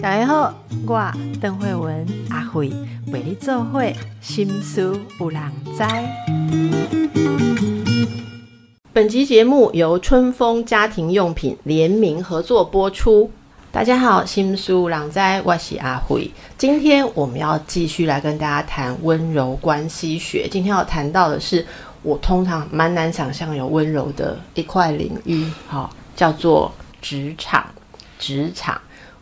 [0.00, 0.54] 大家好，
[0.86, 2.70] 我邓慧文阿慧
[3.08, 5.40] 为你做会心思有人
[5.76, 5.82] 知。
[8.92, 13.30] 本集节目由春风家庭用品联名合作播出。
[13.72, 16.30] 大家好，心思有人知，我是阿慧。
[16.56, 20.46] 今天我们要继续来跟大家谈温柔关系学。
[20.48, 21.66] 今天要谈到的是
[22.02, 26.72] 我通常蛮难想象有温柔的一块领域，好，叫做
[27.04, 27.66] 职场。
[28.18, 28.80] 职场，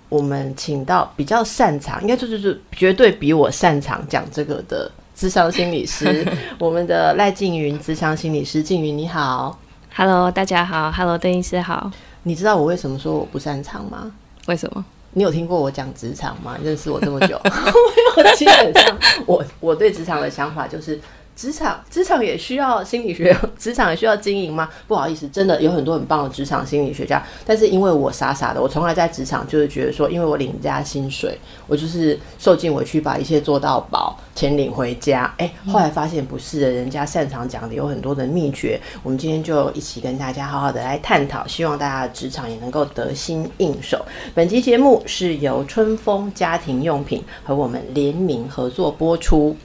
[0.09, 6.25] 我们请到比较擅长，应该就是是绝对比我擅长讲这个的智商心理师，
[6.61, 9.59] 我们的赖静云智商心理师，静云你好
[9.97, 11.91] ，Hello，大家好，Hello，邓医师好。
[12.23, 14.12] 你知道我为什么说我不擅长吗？
[14.47, 14.84] 为什么？
[15.14, 16.56] 你有听过我讲职场吗？
[16.62, 18.37] 认识我这么久，没有。
[18.37, 21.01] 基本上，我我对职场的想法就是，
[21.42, 24.69] 职场职场也需要心理学，职场也需要经营吗？
[24.87, 31.36] 不好意思，真的有很多很棒的职场心理学家，但是因为我傻傻的，我从来在职场就是觉得说，因为我领人家薪水，
[31.67, 35.34] 我就是受尽委屈把一切做到饱，钱领回家。
[35.39, 44.00] 哎，后来发现不是的，人家擅长讲的有很多的秘诀，我们今天就一起跟大家好好的来探讨，希望大家的职场也能够得心应手。
[44.33, 49.56] 本期节目是由春风家庭用品和我们联名合作播出。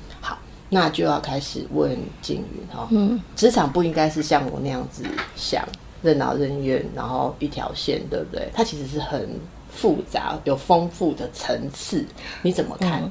[0.69, 5.03] 好，那就要开始问静云哈，嗯，职场不应该是像我那样子
[5.35, 5.63] 想，
[6.01, 8.49] 任劳任怨，然后一条线，对不对？
[8.53, 9.27] 它其实是很
[9.69, 12.05] 复杂、有丰富的层次，
[12.41, 13.09] 你怎么看？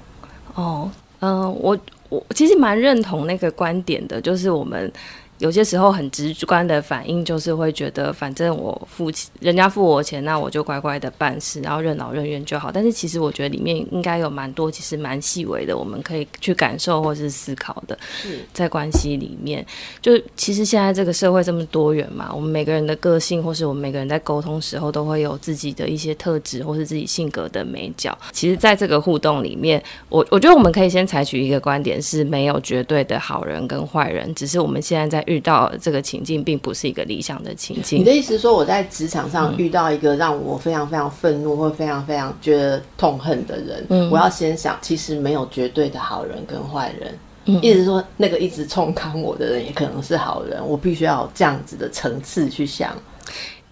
[0.54, 0.90] 哦，
[1.20, 4.92] 嗯、我我其实蛮认同那个观点的，就是我们
[5.38, 12.70] 有些时候很直观的反应，就是会觉得反正我付钱，人家付我钱，那我就乖乖的办事，然后任劳任怨就好。
[12.72, 17.98] 但是其实我觉得里面应该有蛮多，其实蛮细微的，我们可以去感受或是思考的。
[18.22, 19.64] 是在关系里面，
[20.00, 28.16] 就其实现在这个社会这么多元嘛，我们每个人的个性，或是我们每个人在沟通时候，都会有自己的一些特质，或是自己性格的美角。
[28.32, 38.04] 其实，在这个互动里面，我我觉得我们可以先采取一个观点，是没有绝对的好人跟坏人，只是我们现在在遇到这个情境，并不是一个理想的情境你。
[38.04, 47.14] 的意思是说，我在职场上遇到一个让我非常非常愤怒或非常非常觉得痛恨的人，我要先想，其实没有绝对的好人跟坏人。
[47.62, 52.96] 一直说，那个一直冲康我的人也可能是好人，我必须要有这样子的层次去想。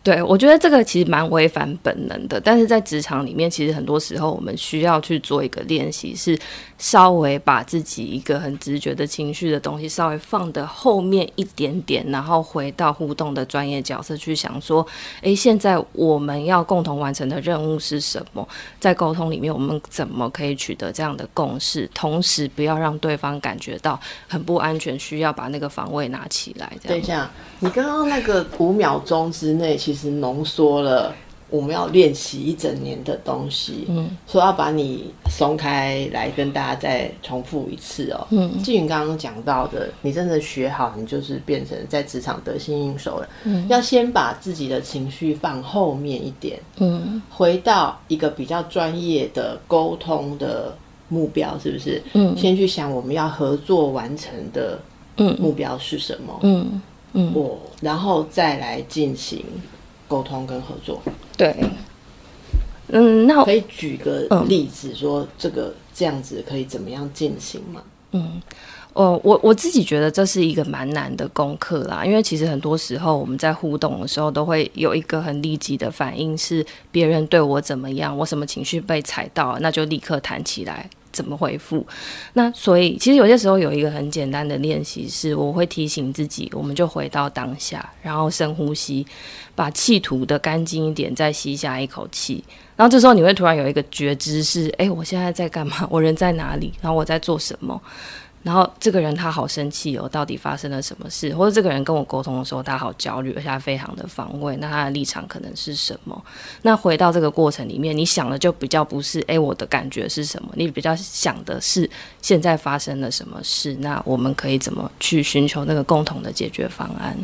[0.05, 6.39] 对，我觉得这个其实蛮违反本能的，但是在职场里面，其实很多时候我们需要去做一个练习，是
[6.77, 14.87] 稍微把自己一个很直觉的情绪的东西稍微放的后面一点点，然后回到互动的专业角色去想说，
[15.23, 18.47] 诶，现在我们要共同完成的任务是什么？
[18.79, 23.99] 在沟通里面，我们怎么可以取得这样的共识，同时不要让对方感觉到
[24.29, 26.95] 很不安全，需要把那个防卫拿起来，这样。
[26.95, 31.15] 等一下，你刚刚那个五秒钟之内，其浓缩了
[31.51, 33.85] 我们要练习一整年的东西。
[33.89, 38.27] 嗯，说要把你松开来跟大家再重复一次哦。
[38.31, 43.29] 嗯，静云刚刚讲到的，你真的学好，你就是变成在职场得心应手了。
[43.45, 46.59] 嗯，要先把自己的情绪放后面一点。
[46.79, 50.75] 嗯回到一个比较专业的沟通的
[51.09, 52.03] 目标，是不是？
[52.15, 54.81] 嗯先去想我们要合作完成的
[55.19, 56.41] 嗯目标是什么。
[56.43, 56.81] 嗯
[57.13, 59.45] 嗯，我，然后再来进行
[60.15, 61.03] 沟通跟合作。
[61.37, 61.53] 对。
[62.89, 67.83] 嗯，那可以举个例子，说这个这样子可以怎么样进行吗？
[68.13, 68.41] 嗯
[68.93, 80.89] 哦，我我自己觉得这是一个蛮难的功课啦，因为其实很多时候我们在互动的时候，都会有一个很立即的反应，是别人对我怎么样，我什么情绪被踩到，那就立刻弹起来。
[81.15, 81.87] 怎么回复？
[82.35, 89.07] 那所以其实有些时候有一个很简单的练习，是我会提醒自己，我们就回到当下，然后深呼吸，
[89.55, 92.43] 把气吐的干净一点，再吸下一口气。
[92.77, 95.87] 然后这时候你会突然有一个觉知是，诶，我现在在干嘛？
[95.89, 96.73] 我人在哪里？
[96.83, 97.81] 然后我在做什么？
[98.45, 101.35] 然后这个人他好生气哦，到底发生了什么事？
[101.35, 106.23] 或者这个人跟我沟通的时候，他好焦虑，而且他非常的防卫，那他的立场可能是什么？
[106.63, 110.51] 那回到这个过程里面，你想的就比较不是诶，我的感觉是什么？
[110.57, 111.91] 你比较想的是
[112.21, 113.75] 现在发生了什么事？
[113.81, 117.17] 那我们可以怎么去寻求那个共同的解决方案？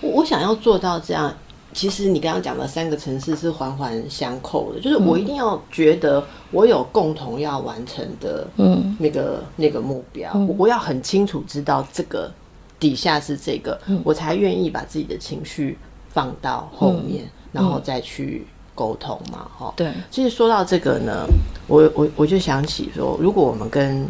[0.00, 1.32] 我我想要做到这样，
[1.72, 8.96] 其实你刚刚讲的三个城市是环环相扣的，就是我一定要觉得我有共同要完成的，嗯。
[8.98, 12.30] 那个那个目标，我我要很清楚知道这个
[12.78, 15.76] 底下是这个，我才愿意把自己的情绪
[16.08, 21.26] 放到后面，然后再去沟通嘛，哈、对，其实说到这个呢，
[21.66, 24.06] 我我我就想起说，如果我们跟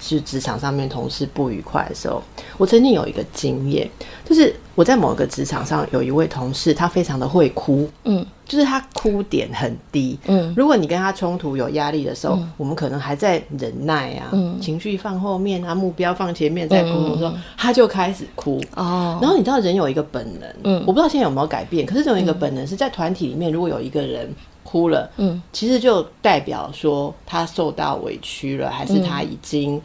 [0.00, 2.22] 是职场上面同事不愉快的时候，
[2.56, 3.88] 我曾经有一个经验，
[4.24, 10.18] 就是我在某个职场上有一位同事，他非常的会哭，嗯就是他哭点很低。
[10.26, 18.60] 嗯，如果你跟他冲突有压力的时候，我们可能还在忍耐啊，情绪放后面啊，目标放前面再哭的时候，他就开始哭。
[18.74, 24.28] 哦，然后你知道人有一个本能，嗯我不知道现在有没有改变，可是人有一个本能是在团体里面，如果有一个人
[24.62, 29.80] 哭了，嗯，其实就代表说他受到委屈了，还是他已经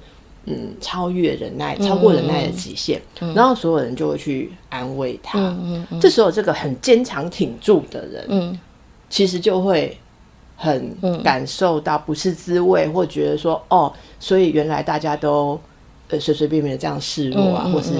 [0.46, 3.02] 嗯超越忍耐，超过忍耐的极限，
[3.34, 5.40] 然后所有人就会去安慰他。
[5.40, 8.60] 嗯嗯这时候，这个很坚强挺住的人，嗯。
[9.08, 9.96] 其实就会
[10.58, 15.58] 很感受到不是滋味，或觉得说哦，所以原来大家都
[16.10, 17.92] 呃随随便便的这样示弱啊，或是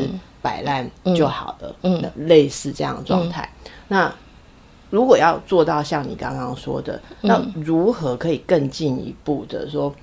[0.42, 2.02] 摆烂就好了，嗯。
[2.02, 3.48] 那类似这样的状态。
[3.88, 4.14] 那
[4.96, 9.94] 如果要做到像你刚刚说的，那如何可以更进一步的说？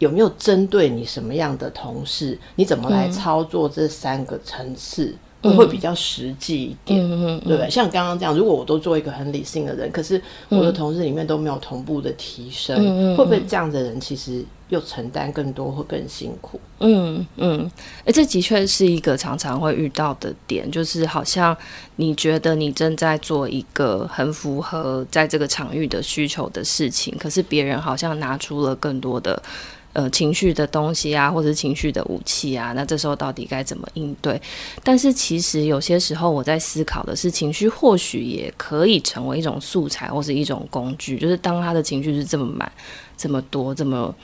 [0.00, 2.36] 有没有针对你什么样的同事？
[2.56, 6.98] 你怎么来操作这三个层次，会会比较实际一点？
[7.44, 7.70] 对不对？
[7.70, 16.58] 像刚刚这样，如果我都做一个很理性的人，可是我的同事里面都没有同步的提升，嗯会不会这样的人其实又承担更多，会更辛苦？
[16.78, 17.70] 嗯嗯，
[18.04, 21.56] 哎，这的确是一个常常会遇到的点，就是好像
[21.96, 29.42] 你觉得你正在做一个很符合在这个场域的需求的事情，可是别人好像拿出了更多的。
[29.92, 34.40] 呃，情绪的东西啊，或者是情绪的武器啊，那这时候到底该怎么应对？
[34.84, 41.18] 但是其实有些时候我在思考的是，情绪或许也可以成为一种素材，或是一种工具。
[41.18, 42.70] 就是当他的情绪是这么满、
[43.16, 44.14] 这么多、这么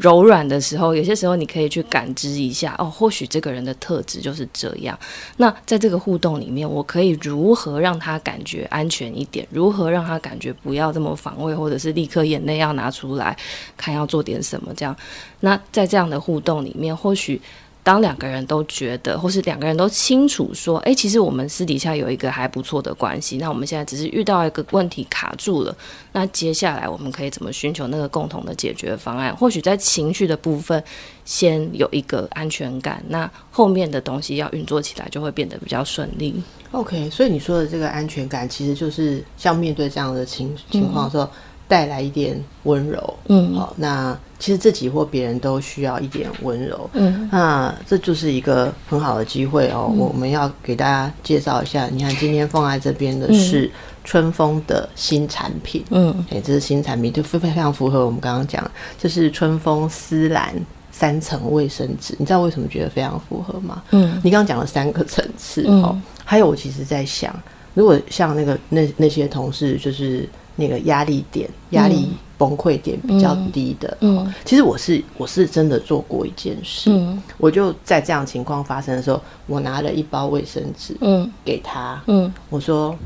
[0.00, 4.98] 柔软的时候，有些时候你可以去感知一下，哦，或许这个人的特质就是这样。
[5.36, 9.46] 那在这个互动里面，我可以如何让他感觉安全一点？
[9.50, 13.36] 如何让他感觉不要这么防卫，或者是立刻眼泪要拿出来
[13.76, 14.96] 看要做点什么这样？
[15.40, 17.40] 那在这样的互动里面，或许。
[17.82, 25.74] 当两个人都觉得，或是两个人都清楚说，诶，其实我们私底下有一个还不错的关系，那我们现在只是遇到一个问题卡住了，
[26.12, 29.34] 那接下来我们可以怎么寻求那个共同的解决方案？
[29.34, 30.82] 或许在情绪的部分
[31.24, 36.42] 先有一个安全感，那后面的东西要运作起来就会变得比较顺利。
[36.72, 41.28] OK，所以你说的这个安全感，其实就是像面对这样的情情况的时候，
[41.70, 43.14] 带来一点温柔。
[43.28, 46.90] 嗯好，那其实自己或别人都需要一点温柔。
[46.94, 49.86] 嗯那这就是一个很好的机会哦。
[49.96, 53.70] 我们要给大家介绍一下，你看今天放在这边的是
[54.02, 55.84] 春风的新产品。
[55.90, 58.68] 嗯哎、这是新产品，就非非常符合我们刚刚讲，
[58.98, 60.52] 这是春风丝兰
[60.90, 62.16] 三层卫生纸。
[62.18, 63.80] 你知道为什么觉得非常符合吗？
[63.92, 67.32] 嗯你刚刚讲了三个层次、嗯哦，还有我其实在想，
[67.74, 70.28] 如果像那个那那些同事，就是
[70.60, 74.32] 那个压力点、压力崩溃点比较低的，嗯。
[74.44, 77.20] 其实我是我是真的做过一件事，嗯。
[77.38, 81.28] 我就在这样情况发生的时候，我拿了一包卫生纸嗯。
[81.44, 82.32] 给他，嗯。
[82.50, 82.96] 我说。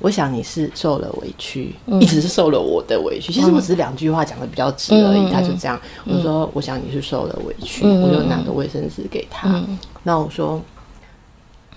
[0.00, 1.98] 我想你是受了委屈，嗯。
[2.02, 3.32] 一直是受了我的委屈。
[3.32, 5.80] 其实我只是两句话讲的比较直而已，他就这样。
[6.04, 8.02] 我说，我想你是受了委屈，嗯。
[8.02, 9.48] 我就拿个卫生纸给他。
[9.48, 9.78] 嗯。
[10.02, 10.60] 那我说，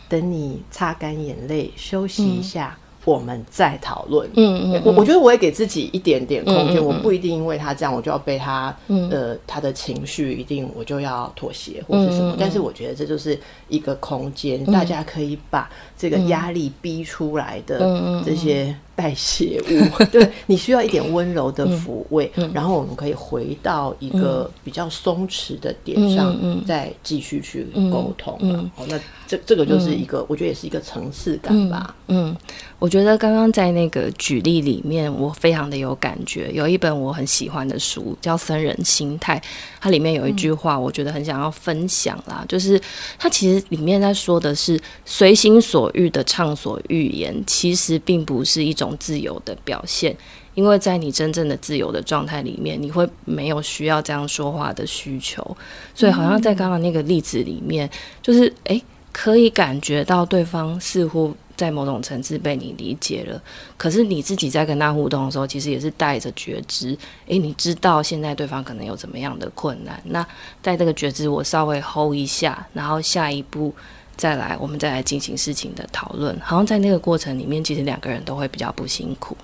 [0.09, 2.77] 等你擦干眼泪，休息一下，
[3.07, 4.30] 我们再讨论。
[4.36, 9.09] 嗯嗯我我觉得我也给自己一点点空间，我不一定因为他这样我就要被他、嗯。
[9.09, 13.39] 呃他的情绪一定我就要妥协或是什么，但是我觉得这就是
[13.69, 17.80] 一个空间，大家可以把这个压力逼出来的
[18.25, 28.71] 这些代谢物， 对你需要一点温柔的嗯抚慰，然后我们可以回到一个比较松弛的点上，嗯再继续去沟通嗯了。
[28.76, 31.95] 哦，那这这个就是一个，我觉得也是一个层次感吧。
[32.07, 32.36] 嗯，
[32.80, 36.50] 我觉得刚刚在那个举例里面，我非常的有感觉。
[36.52, 39.38] 有一本我很喜欢的书，叫《僧人心态》，
[39.80, 42.81] 它里面有一句话，我觉得很想要分享啦，就是
[43.19, 50.16] 它其实里面在说的是随心所欲的畅所欲言，其实并不是一种自由的表现。
[50.54, 55.56] 因为在你真正的自由的状态里面，你会没有需要这样说话的需求，
[55.94, 57.88] 所以好像在刚刚那个例子里面，
[58.24, 63.40] 就是诶，可以感觉到对方似乎在某种层次被你理解了，
[63.78, 70.26] 可是你自己在跟他互动的时候，其实也是带着觉知，诶，你知道现在对方可能有怎么样的困难，那
[70.64, 73.72] 在这个觉知，我稍微 hold 一下，然后下一步
[74.18, 79.38] 再来，我们再来进行事情的讨论，好像在那个过程里面，其实两个人都会比较不辛苦。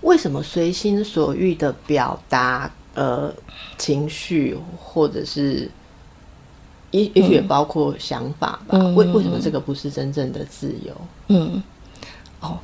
[0.00, 3.32] 为什么随心所欲的表达呃
[3.76, 5.70] 情绪，或者是
[6.92, 8.78] 也也许也包括想法吧？
[8.78, 10.94] 嗯为为什么这个不是真正的自由？
[11.28, 11.62] 嗯，
[12.40, 12.58] 哦，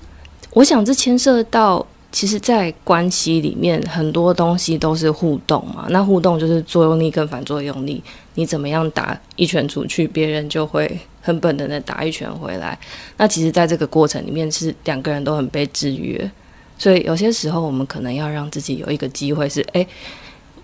[0.53, 5.87] 我想这牵涉到，其实，在关系里面很多东西都是互动嘛。
[5.89, 8.03] 那互动就是作用力跟反作用力，
[8.35, 12.79] 你怎么样打一拳出去，别人就会很本能的打一拳回来。
[13.17, 16.31] 那其实，在这个过程里面，是两个人都很被制约。
[16.79, 19.87] 所以有些时候我们可能要让自己有一个机会是，哎，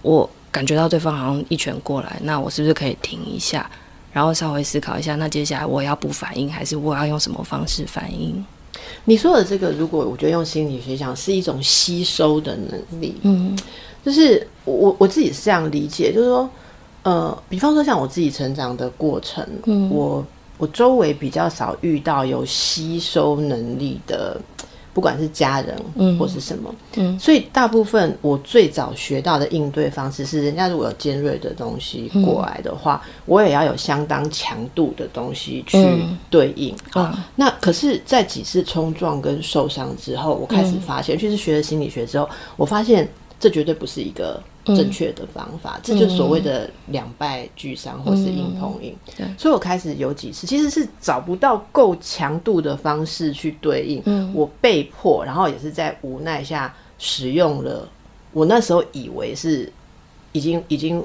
[0.03, 3.71] 我感觉到对方好像一拳过来，那我是不是可以停一下，
[4.13, 8.45] 然后稍微思考一下，那接下来我要不反应，还是我要用什么方式反应？
[9.05, 13.15] 你说的这个，如果我觉得用心理学讲，是一种吸收的能力。
[13.23, 13.57] 嗯，
[14.05, 16.49] 就是我我自己是这样理解，就是说，
[17.03, 20.25] 呃，比方说像我自己成长的过程，嗯，我
[20.59, 24.41] 我周围比较少遇到有吸收能力的。
[24.95, 35.79] 不管是家人，嗯，或是什么，嗯，所以大部分我最早学到的应对方式是，人家如果有尖锐的东西过来的话，我也要有相当强度的东西去
[36.29, 37.25] 对应啊。
[37.37, 44.43] 那可是，在几次冲撞跟受伤之后，我开始发现，就是学了心理学之后，我发现这绝对不是一个。
[44.77, 48.95] 正确的方法，这就所谓的两败俱伤或是硬碰硬。
[49.37, 57.89] 所以我开始有几次其实是找不到够强度的方式去对应，我被迫，然后也是在无奈下使用了
[58.33, 59.73] 我那时候以为是
[60.33, 61.03] 已经已经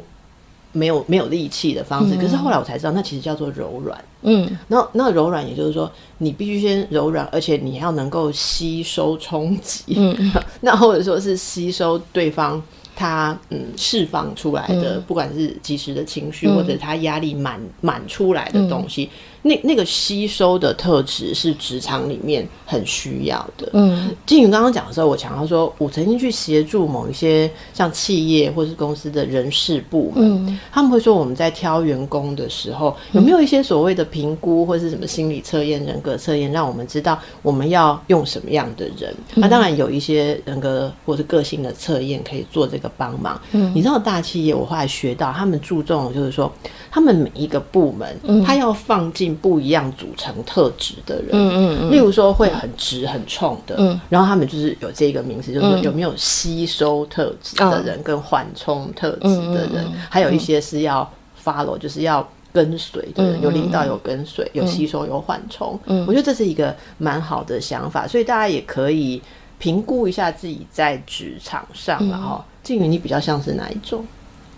[0.72, 4.03] 没有没有力气的方式，可是后来我才知道，那其实叫做柔软。
[4.24, 9.96] 嗯，那那柔软也就是说，你必须先柔软，而且你要能够吸收冲击，
[10.62, 12.62] 那或者说是吸收对方。
[12.96, 19.10] 他嗯释放出来的，不管是及时的情绪，或者他压力满满出来的东西。
[19.44, 23.70] 那那个吸收的特质是职场里面很需要的。
[23.74, 39.14] 嗯，静宇刚刚讲的时候，我强调说，我曾经去协助某一些像企业或是公司的人事部门，他们会说我们在挑员工的时候，有没有一些所谓的评估或是什么心理测验、人格测验，让我们知道我们要用什么样的人？
[39.36, 43.38] 那当然有一些人格或是个性的测验可以做这个帮忙。
[43.52, 46.50] 嗯，你知道大企业，我后来学到他们注重就是说，
[46.90, 49.33] 他们每一个部门，他要放进。
[49.36, 61.10] 不一样组成特质的人，嗯嗯嗯，例如说会很直很冲的，嗯，然后他们就是有这个名词，就是有没有吸收特质的人跟缓冲特质的人，还有一些是要
[61.44, 69.22] follow，就是要跟随的人，有领导有跟随，有吸收有缓冲，嗯，我觉得这是一个蛮好的想法，所以大家也可以
[69.58, 74.06] 评估一下自己在职场上，然后静宇，你比较像是哪一种？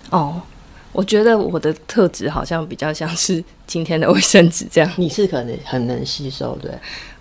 [0.09, 0.41] 哦。
[0.95, 4.89] 我觉得我的特质好像比较像是今天的卫生纸这样。
[4.95, 6.71] 你是可能很能吸收，对？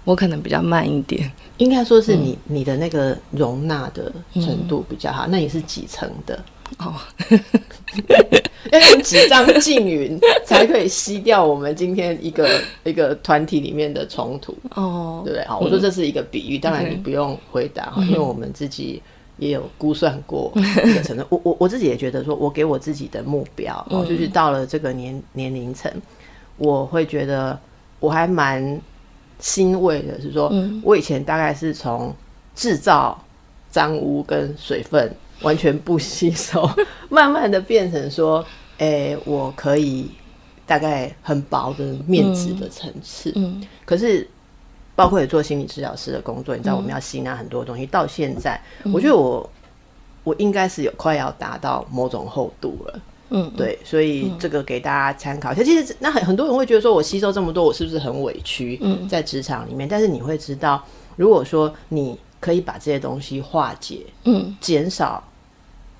[0.05, 5.27] 我可能比较慢一点，应该说是你你的那个容纳的程度比较好。
[5.27, 6.39] 那你是几层的？
[6.79, 6.95] 哦，
[8.71, 12.49] 要用几张静云才可以吸掉我们今天一个
[12.85, 14.57] 一个团体里面的冲突？
[14.75, 15.45] 哦，对不对？
[15.47, 19.03] 好，我说这是一个比喻，当然你不用回答哈，因为我们自己。
[19.37, 25.91] 也有估算过 这个程度，我我我自己也觉得说，我给我自己的目标，哦，就是到了这个年年龄层，
[26.57, 27.59] 我会觉得
[27.99, 28.81] 我还蛮
[29.41, 32.15] 欣慰的，是说我以前大概是从
[32.55, 33.21] 制造
[33.71, 35.13] 脏污跟水分
[35.43, 36.69] 完全不吸收，
[37.11, 38.45] 慢慢的变成说，
[38.79, 40.11] 哎，我可以
[40.65, 44.29] 大概很薄的面子的层次，嗯，可是。
[44.97, 47.85] 包括也做心理治疗师的工作，你知道我们要吸纳很多东西。
[47.87, 48.61] 到现在，
[48.93, 49.51] 我觉得我
[50.23, 53.01] 我应该是有快要达到某种厚度了。
[53.31, 55.63] 嗯，对，所以这个给大家参考一下。
[55.63, 58.79] 其实那很很多人会觉得说，我吸收这么多，我是不是很委屈？
[58.83, 60.85] 嗯，在职场里面，但是你会知道，
[61.17, 65.23] 如果说你可以把这些东西化解，嗯，减少。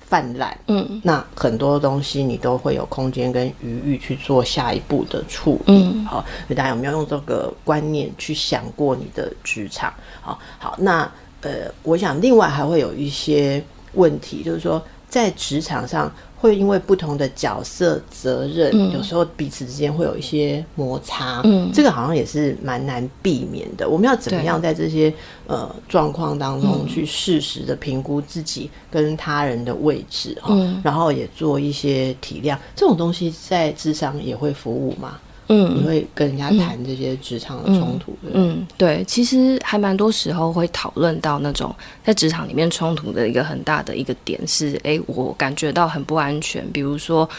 [0.07, 9.93] 泛滥，嗯，那很多东西你都会有空间跟余裕去做下一步的处理，好，所以大家有没有用这个观念去想过你的职场？
[10.21, 11.09] 好，好，那
[11.41, 16.11] 呃，我想另外还会有一些问题，就是说在职场上。
[16.45, 23.89] 会因为不同的角色责任，有时候彼此之间会有一些摩擦，嗯，这个好像也是蛮难避免的。
[23.89, 25.11] 我们要怎么样在这些
[25.47, 35.19] 呃状况当中去适时的评估自己跟他人的位置哈，然后也做一些体谅，这种东西在智商也会服务吗？
[35.47, 38.17] 嗯，你会跟人家谈这些职场的冲突？
[38.33, 41.73] 嗯，对，其实还蛮多时候会讨论到那种
[42.03, 47.29] 在职场里面冲突的一个很大的一个点是，哎，我感觉到很不安全，比如说。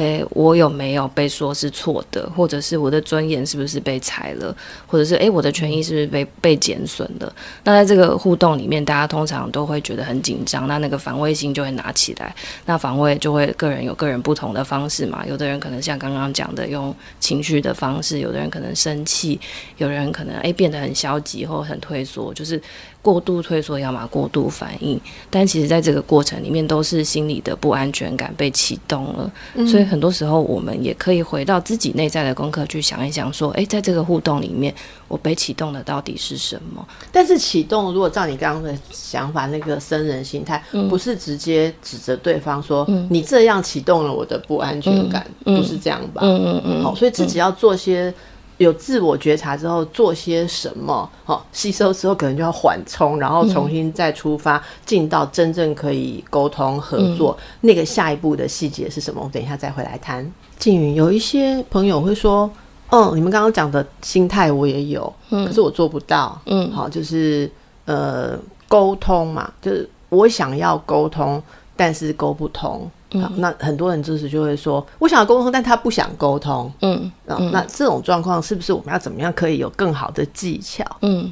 [0.00, 7.30] 诶，我有没有被说是错的，或者是我的尊严是不是被踩了，或者是诶，我的权益是不是被被减损了？
[7.64, 12.34] 那在这个互动里面，大家通常都会觉得很紧张，那那个防卫心就会拿起来。
[12.64, 19.38] 那防卫就会个人有个人不同的方式嘛，有的人可能像刚刚讲的用情绪的方式，有的人可能生气，
[19.76, 22.58] 有的人可能诶变得很消极或很退缩，就是
[23.02, 25.00] 过度退缩，要么过度反应。
[25.30, 29.30] 但其实，在这个过程里面，都是心理的不安全感被启动了。
[29.66, 34.74] 所以，很多时候我们也可以回到自己内在的功课去想一想，说：诶，在这个互动里面，
[35.08, 36.86] 我被启动的到底是什么？
[37.10, 46.20] 但是，启动如果照你刚刚的想法，那个生人心态，不是直接指责对方说：“你这样启动了我的不安全感。”不是这样吧？
[46.22, 46.82] 嗯嗯嗯。
[46.82, 48.12] 好，所以自己要做些。
[48.60, 51.08] 有自我觉察之后，做些什么？
[51.24, 59.22] 好，吸收之后可能就要缓冲，然后重新再出发，进到真正可以沟通合作那个下一步的细节是什么？
[59.24, 60.30] 我等一下再回来谈。
[60.58, 62.50] 静云，有一些朋友会说
[62.92, 67.50] ：“嗯，你们刚刚讲的心态我也有，可是我做不到。”嗯，好，就是
[67.86, 68.38] 呃，
[68.68, 71.42] 沟通嘛，就是我想要沟通，
[71.74, 72.90] 但是沟不通。
[73.12, 76.72] 好，那很多人就是就会说，我想要沟通，但他不想沟通。
[76.80, 80.84] 嗯，那这种状况是不是我们要怎么样可以有更好的技巧？
[81.02, 81.28] 嗯，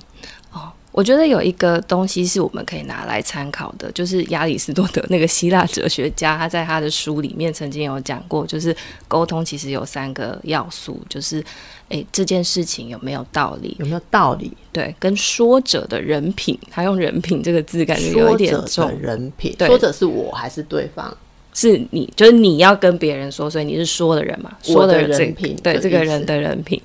[0.53, 8.75] 哦，我觉得有一个东西是我们可以拿来参考的，就是亚里士多德那个希腊哲学家，他在他的书里面曾经有讲过，就是
[9.07, 11.45] 沟通其实有三个要素，就是
[11.91, 13.77] 诶这件事情有没有道理？
[13.79, 14.53] 有没有道理？
[14.73, 18.91] 对，跟说者的人品，他用人品这个字感觉有一点重。
[18.99, 21.17] 人品，说者是我还是对方？
[21.61, 24.57] 是你，就是你要跟别人说，所以你是说的人嘛？
[24.63, 26.81] 说的人品，对这个人的人品，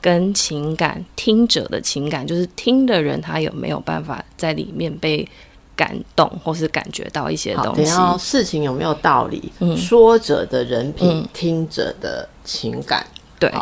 [0.00, 5.28] 跟情感听者的情感，就是听的人他有没有办法在里面被
[5.76, 7.82] 感动，或是感觉到一些东西？
[7.82, 9.52] 然后事情有没有道理？
[9.76, 13.06] 说者的人品，听者的情感，
[13.38, 13.52] 对，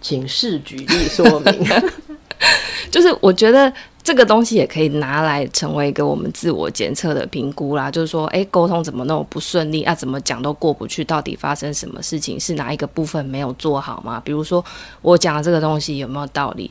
[0.00, 1.64] 请示举例说明。
[2.90, 3.72] 就是我觉得。
[4.04, 9.94] 这个东西也可以拿来成为一个我们自我检测的评估啦，就是说，哎，沟通怎么那么不顺利啊？
[9.94, 11.04] 怎么讲都过不去？
[11.04, 12.40] 到底发生什么事情？
[12.40, 14.18] 是哪一个部分没有做好吗？
[14.24, 14.64] 比如说，
[15.02, 16.70] 我讲的这个东西有没有道理？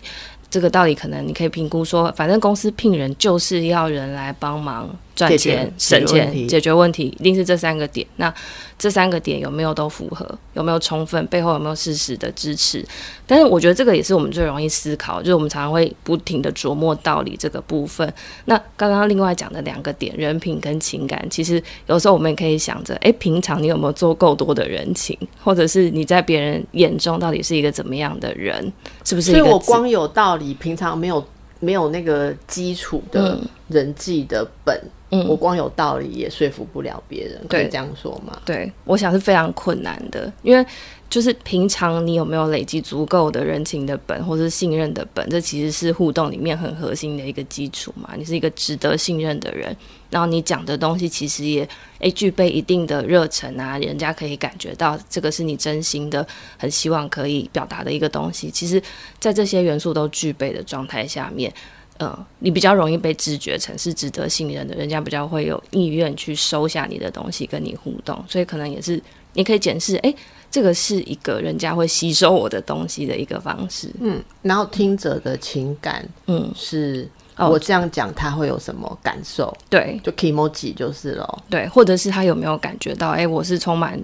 [0.49, 4.89] 这个道理可能你可以评估说，反正公司聘人就是要人来帮忙。
[5.17, 8.05] 赚钱、省钱、解决问题，一定是这三个点。
[8.17, 8.31] 那
[8.77, 10.23] 这三个点有没有都符合？
[10.53, 11.25] 有没有充分？
[11.25, 12.85] 背后有没有事实的支持？
[13.25, 18.13] 但是我觉得这个也是我们最容易思考，就是我们常常会不停的琢磨道理这个部分。
[18.45, 25.17] 那刚刚另外讲的两个点，人品跟情感，其实有时候我们也可以想着：诶，平常你有没有做够多的人情？
[25.43, 28.71] 或者是你在别人眼中到底是一个怎么样的人？
[29.03, 29.31] 是不是？
[29.31, 31.25] 所以我光有道理，平常没有
[31.59, 34.79] 没有那个基础的人际的本。
[35.09, 38.37] 嗯，我光有道理也说服不了别人，可以这样说吗？
[38.43, 40.65] 对，我想是非常困难的，因为
[41.09, 48.13] 就是平常你有没有累积足够的人情的本，或是信任的本，这其实是互动里面很核心的一个基础嘛。
[48.17, 49.75] 你是一个值得信任的人，
[50.09, 51.67] 然后你讲的东西其实也
[51.99, 56.25] 诶具备一定的热忱啊，人家可以感觉到这个是你真心的，
[56.57, 58.51] 很希望可以表达的一个东西。
[58.51, 58.81] 其实，
[59.19, 61.53] 在这些元素都具备的状态下面。
[61.99, 69.01] 嗯，你比较容易被知觉成是值得信任的，人家比较会有意愿去收下你的东西跟你互动，所以可能也是
[69.33, 70.13] 你可以检视，哎，
[70.49, 73.89] 这个是一个人家会吸收我的东西的一个方式。
[73.99, 79.55] 嗯，然后听者的情感，嗯，是我这样讲他会有什么感受？
[79.69, 81.43] 对，就 emoji 就是咯。
[81.49, 83.99] 对，或者是他有没有感觉到，哎，我是充满。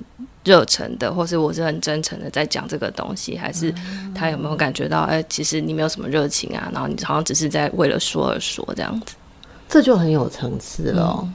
[0.45, 3.73] 热忱的，或是我是很真诚的在讲这个东西，还是
[4.13, 5.03] 他有没有感觉到？
[5.03, 9.15] 哎，其实你没有什么热情啊，然后你好像只是在为了说而说这样子，
[9.69, 11.25] 这就很有层次了。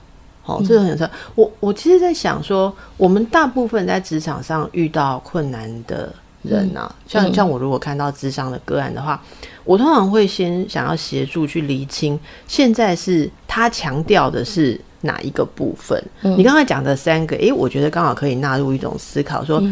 [0.49, 1.09] 好，这个很有层。
[1.35, 6.11] 我我其实，在想说，我们大部分在职场上遇到困难的
[6.43, 9.23] 人啊，像像我如果看到智商的个案的话，
[9.65, 14.81] 我通常会先想要协助去厘清，现在是他强调的是。
[15.03, 16.03] 哪一个部分？
[16.23, 19.63] 你刚才讲的三个，诶，我觉得刚好可以纳入一种思考，说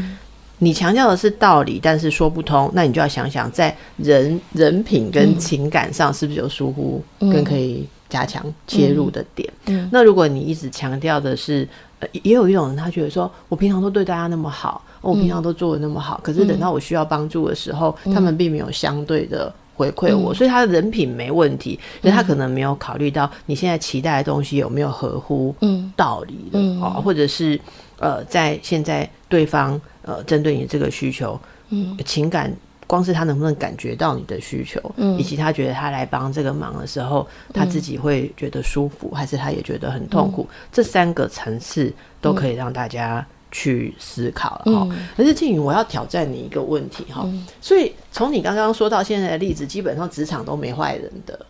[0.58, 9.51] 你强调的是道理，但是说不通，那你就要想想，在人人品跟情感上是不是有疏忽，跟可以加强切入的点。
[9.90, 11.69] 那如果你一直强调的是，
[12.12, 19.53] 也有一种人，他觉得说我平常都对大家那么好，我平常都做的那么好，可是等到我需要帮助的时候，他们并没有相对的。
[19.79, 25.55] 回馈我，所以他的人品没问题，可是他可能没有考虑到你现在期待的东西有没有合乎
[25.95, 27.61] 道理的哦，或者是
[27.99, 31.38] 呃，在现在对方呃针对你这个需求，
[31.69, 32.51] 嗯，情感
[32.87, 43.27] 光是他能不能感觉到你的需求，嗯，以及他觉得他来帮这个忙的时候，他自己会觉得舒服，还是他也觉得很痛苦，这三个层次都可以让大家。
[43.53, 47.27] 去思考了哈，可是静宇，我要挑战你一个问题哈。
[47.59, 51.46] 所以从你刚刚说到现在的例子，基本上职场都没坏人的。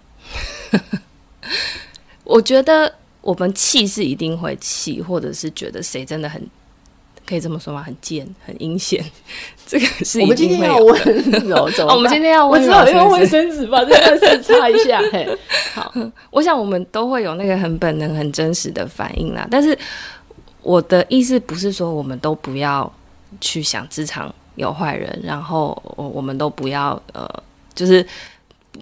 [2.23, 6.41] 我觉得我们气是一定会气，或者是觉得谁真的很
[7.27, 7.83] 可以这么说吗？
[7.83, 9.05] 很贱，很阴险，
[9.67, 10.97] 这个是我们今天要温
[11.45, 15.03] 柔， 哦，我们今天要温柔，我只好用卫生纸把这个事擦一下。
[15.13, 15.27] 嘿，
[15.75, 15.93] 好，
[16.31, 19.47] 我想我们都会有那个很本能、很真实的反应啦。
[19.51, 19.77] 但是
[20.63, 22.91] 我的意思不是说我们都不要
[23.41, 27.29] 去想职场有坏人，然后我们都不要呃，
[27.75, 28.07] 就是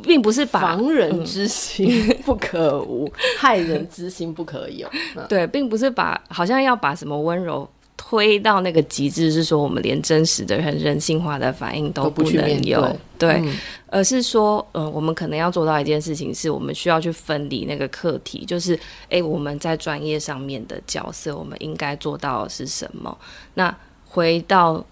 [0.02, 4.86] 并不是防人之心 不可无，害人之心不可有。
[5.30, 7.66] 对，并不是把好像要把什么温柔。
[8.06, 13.42] 推到那个极致，是说我们连真实的、很人性化的反应都不能有，对，
[13.86, 23.16] 而是说，嗯，我们可能要做到一件事情，是我们需要去分离那个课题，就是，哎，我们在专业上面的角色，我们应该做到的是什么？
[23.54, 23.74] 那
[24.06, 24.84] 回到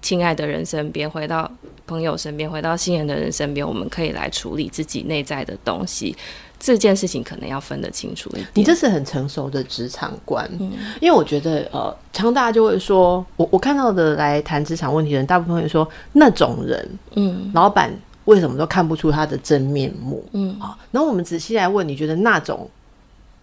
[0.00, 1.48] 亲爱的人身边，回到
[1.86, 6.16] 朋友身边，回到信任的人身边，我们可以来处理自己内在的东西。
[6.66, 8.48] 这件事情可能要分得清楚一点。
[8.54, 10.50] 你这是很成熟的职场观，
[10.98, 17.92] 因为我觉得，呃，常大家就会说，我我看到的来谈职场问题的人，大部分会说那种人，嗯，老板
[18.24, 20.74] 为什么都看不出他的真面目，嗯啊。
[20.90, 22.66] 然后我们仔细来问，你觉得那种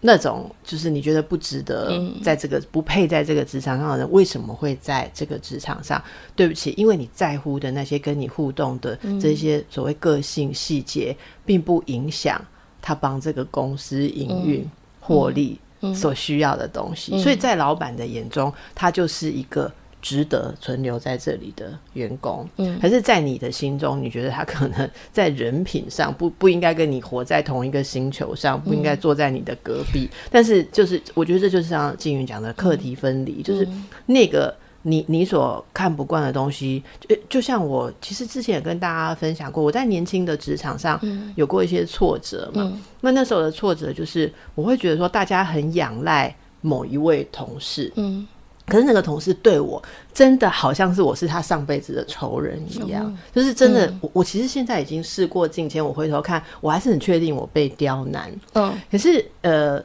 [0.00, 1.92] 那种就是你觉得不值得
[2.24, 6.02] 在这个不配在这个职场上的人，为什么会在这个职场上？
[6.34, 12.44] 对不起，因为你在乎的那些跟你互动的这些所谓个性细节，并不影响。
[12.82, 14.68] 他帮这个公司营运
[15.00, 15.58] 获利
[15.94, 22.46] 所需要的东西，所以在老板的眼中，他就是一个值得存留在这里的员工。
[22.56, 30.10] 嗯，可是，在你的心中，你觉得他可能在人品上 不不应该跟你活在同一个星球上，不应该坐在你的隔壁。
[30.30, 33.66] 但是，就是我觉得这就是像金云讲的课题分离，就是
[34.06, 34.54] 那个。
[34.82, 41.00] 你你所看不惯的东西，就就像我其实之前也跟大家分享过，我在年轻的职场上
[41.36, 42.72] 有过一些挫折嘛。
[43.00, 48.26] 那那时候的挫折就是，我会觉得说大家很仰赖某一位同事，嗯，
[48.66, 53.92] 可是那个同事对我真的好像是我是他上辈子的仇人一样，就是真的。
[54.00, 58.32] 我我其实现在已经事过境迁，我回头看，我还是很确定我被刁难。
[58.54, 59.82] 嗯，可是呃。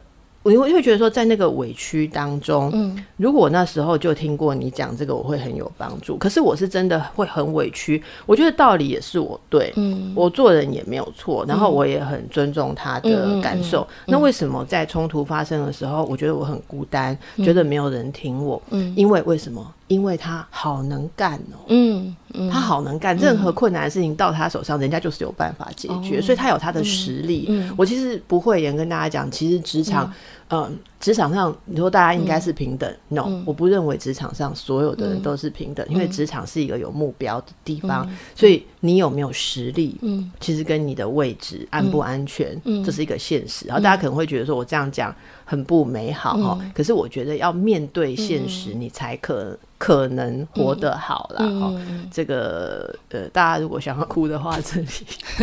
[0.56, 6.16] 我就会觉得说，在那个委屈当中，嗯，如果那时候就听过你讲这个，我会很有帮助。
[6.18, 13.86] 可是我是真的会很委屈，我觉得道理也是我对，嗯，我做人也没有错，然后我也很尊重他的感受。
[14.06, 18.62] 那为什么在冲突发生的时候，我觉得我很孤单，觉得没有人听我？
[18.70, 19.74] 嗯，因为为什么？
[19.88, 22.16] 因为他好能干哦，嗯，
[22.52, 27.50] 他好能干，任何困难的事情到他手上，人家就是有办法解决，所以他有他的实力。
[27.78, 30.12] 我其实不会言跟大家讲，其实职场。
[30.50, 43.68] 嗯，职场上你说大家应该是平等，no，我不认为职场上所有的人都是平等，因为职场是一个有目标的地方，所以你有没有实力，嗯，其实跟你的位置安不安全，嗯，这是一个现实。
[43.68, 45.14] 然后大家可能会觉得说我这样讲
[45.50, 49.58] 很不美好哈，可是我觉得要面对现实，你才可。
[49.80, 51.72] 可能活得好啦哈，
[52.12, 54.88] 这个呃，大家如果想要哭的话，这里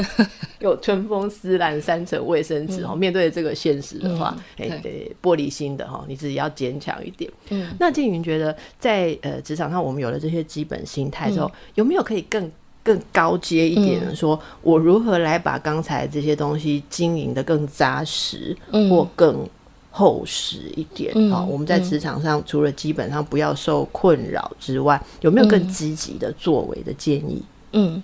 [0.59, 2.97] 有春风丝兰三层卫生纸哈。
[2.97, 7.31] 面对这个现实的话，哎，对，玻璃心的哈，你自己要坚强一点。
[7.51, 12.51] 嗯，那静云觉得在呃职场上，我们有了这些基本心态之后，有没有可以更
[12.83, 18.91] 更高阶一点的，说我如何来把刚才这些东西经营的更扎实，嗯。
[18.91, 19.49] 或更。
[19.97, 27.41] 厚实一点好，我们在职场上除了基本上不要受困扰之外，有没有更积极的作为的建议？
[27.71, 28.03] 嗯，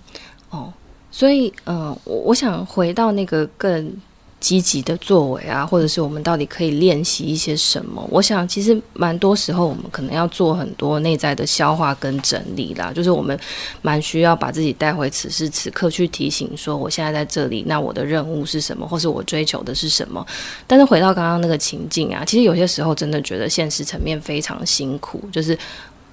[0.51, 0.71] 哦，
[1.11, 3.93] 所以嗯，我我想回到那个更。
[4.41, 8.05] 积极的作为啊，或者是我们到底可以练习一些什么？
[8.11, 12.91] 我想，其实蛮多时候我们可能要做很多内在的消化跟整理啦。
[12.91, 13.39] 就是我们
[13.81, 20.25] 蛮需要把自己带回此时此刻，去提醒说，我现在在这里，那我的任务是什么，或是我追求的是什么？
[20.65, 25.57] 但是回到刚刚那个情境啊，其实有些时候真的觉得现实层面非常辛苦，就是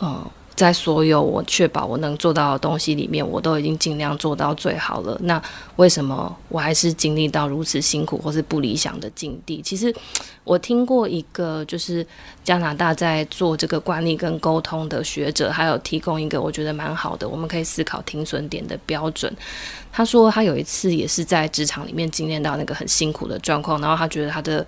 [0.00, 0.24] 嗯。
[0.58, 5.16] 在所有我确保我能做到的东西里面，我都已经尽量做到最好了。
[5.22, 5.40] 那
[5.76, 9.62] 为什么我还是经历到如此辛苦或是不理想的境地？
[9.62, 9.94] 其实
[10.42, 12.04] 我听过一个，就是
[12.42, 19.32] 加拿大在做这个管理跟沟通的学者，还有提供一个我觉得蛮好的，我们可以思考停损点的标准。
[19.92, 24.66] 他说他有一次也是在职场里面经验到那个很辛苦的状况，然后他觉得他的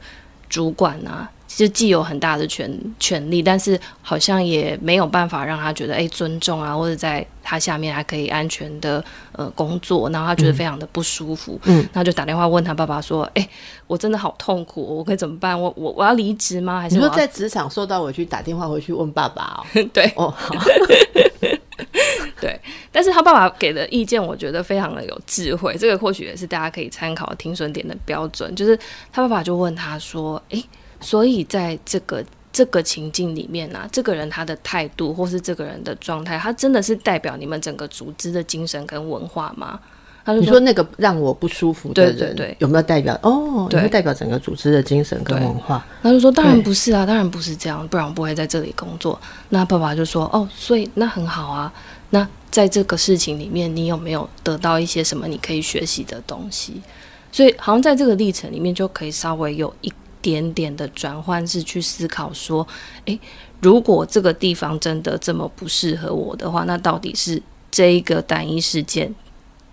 [0.49, 1.29] 主管啊。
[1.57, 13.47] 就既有很大的权权利，但是好像也没有办法让他觉得哎尊重啊，或者在他下面还可以安全的呃工作，然后他觉得非常的不舒服，嗯，他就打电话问他爸爸说，哎，
[13.89, 15.61] 我真的好痛苦，我可以怎么办？
[15.61, 16.81] 我我我要离职吗？
[16.81, 19.67] 还是你说在职场受到委屈，打电话回去问爸爸哦？
[19.93, 20.55] 对，哦，好，
[22.41, 22.59] 对，
[22.93, 28.79] 但是他爸爸给的意见，我觉得非常的有智慧，这个或许也是大家可以参考听损点的标准，就是
[29.13, 30.63] 他爸爸就问他说，哎。
[31.01, 39.79] 所以在这个这个情境里面啊，这个人他的态度或是这个人的状态，他真的是代表你们整个组织的精神跟文化吗？
[40.23, 43.19] 他就你说那个让我不舒服的人，对对对有没有代表？
[43.23, 45.83] 哦，有没有代表整个组织的精神跟文化？
[46.03, 51.73] 他就说：“当然不是啊，当然不是这样，不然我不会在这里工作。”那爸爸就说：“哦，所以那很好啊。
[52.11, 56.83] 那在这个事情里面，你有没有得到一些什么你可以学习的东西？
[57.33, 59.91] 所以好像在这个历程里面，就可以稍微有一
[60.23, 62.67] 点点的转换，是去思考说：
[63.05, 63.19] 诶，
[63.61, 69.15] 如果这个地方真的这么不适合我的话，那到底是这一个单一事件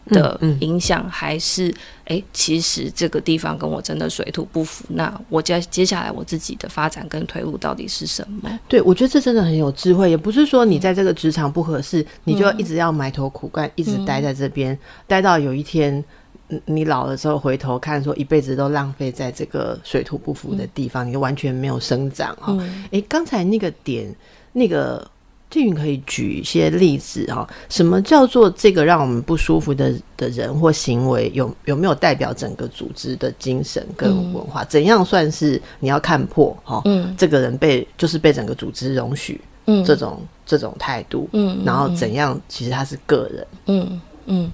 [0.08, 1.74] 的嗯嗯影响，还是
[2.06, 4.86] 诶，其实这个地方跟我真的水土不服？
[4.90, 8.60] 那我接接下来我自己的发展跟退路到底是什么？
[8.68, 16.04] 对，我觉得这真的很有智慧，也不是说你在这个职场不合适，你就要一直要埋头苦干，一直待在这边，待到有一天。
[16.50, 22.56] 嗯你老了之后回头看，说一辈子都浪费在这个水土不服的地方，你就完全没有生长哈。
[22.60, 24.14] 嗯诶，刚才那个点，
[24.54, 25.06] 那个
[25.50, 27.48] 静云可以举一些例子哈。
[27.70, 34.64] 什么叫做这个让我们不舒服的的人或行为，有有没有代表整个组织的精神跟文化？
[34.66, 36.82] 怎样算是你要看破哈？
[36.86, 42.40] 嗯这个人被就是被整个组织容许嗯这种、这种态度，嗯然后怎样？
[42.48, 44.52] 其实他是个人，嗯嗯，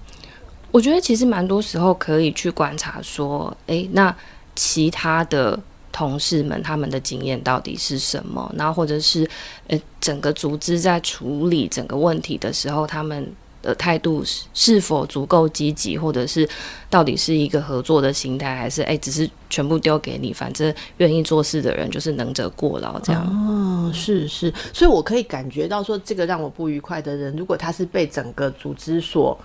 [0.74, 4.14] 我觉得其实蛮多时候可以去观察说，诶，那
[4.56, 5.58] 其他的
[5.92, 8.52] 同事们他们的经验到底是什么？
[8.58, 9.30] 然后或者是
[9.68, 13.32] 呃，整个组织在处理整个问题的时候，他们
[13.62, 16.50] 的态度是是否足够积极，或者是
[16.90, 23.24] 到底是一个合作的心态，还是诶，只是全部丢给你，反正愿意做事的人就是能者过劳这样。
[23.28, 29.38] 哦，是是，所以我可以感觉到说，这个让我不愉快的人，如果他是被整个组织所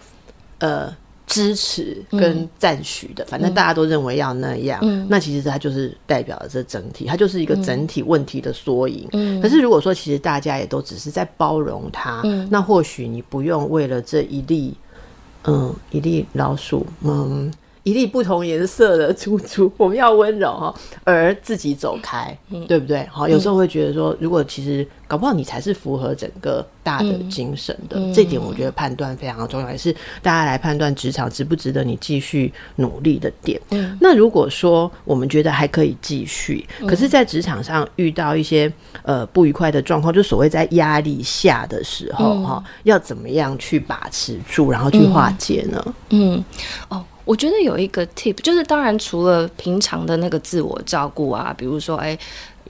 [0.60, 0.90] 呃
[1.28, 9.08] 支持跟赞许的，反正大家都认为要那样，那其实它就是代表了这整体，它就是一个整体问题的缩影。
[9.40, 14.74] 可是如果说其实大家也都只是在包容它，那或许你不用为了这一粒
[15.44, 17.52] 嗯一粒老鼠，嗯。
[17.88, 20.74] 一粒不同颜色的珠珠， 我们要温柔哈，
[21.04, 23.06] 而自己走开，对不对？
[23.10, 33.58] 好，有时候会觉得说，如果其实搞不好你才是符合整个大的精神的，这点我觉得判断非常重要，也是大家来判断职场值不值得你继续努力的点。
[33.98, 38.70] 那如果说我们觉得还可以继续，可是，在职场上遇到一些
[39.02, 45.94] 呃不愉快的状况，就所谓在压力下的时候哈，要怎么样去把持住，然后去化解呢？
[46.10, 46.44] 嗯，
[46.88, 52.18] 哦，我觉得有一个 tip，就是当然除了平常的那个自我照顾啊，比如说哎。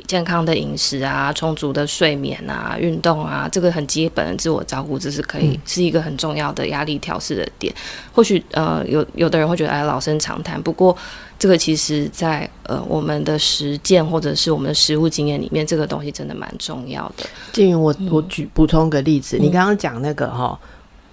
[0.07, 7.75] 健康的饮食啊，充足的睡眠啊，运动啊，这个很基本的自我照顾，这是可以、是一个很重要的压力调试的点。
[8.13, 10.63] 或许呃，有有的人会觉得哎，老生常谈。
[10.63, 10.97] 不过
[11.37, 17.27] 这个其实在呃我们的实践或者是我们的实务经验里面，这个东西真的蛮重要的。
[17.53, 20.57] 静云，我我举补充个例子，你刚刚讲那个哈。